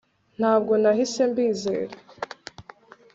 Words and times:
Ntabwo 0.37 0.73
nahise 0.81 1.21
mbizera 1.31 1.95